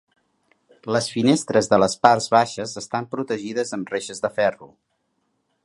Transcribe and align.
Les 0.95 1.09
finestres 1.15 1.69
de 1.73 1.79
les 1.83 1.95
parts 2.07 2.29
baixes 2.37 2.73
estan 2.83 3.09
protegides 3.13 3.75
amb 3.79 3.93
reixes 3.97 4.25
de 4.25 4.33
ferro. 4.41 4.71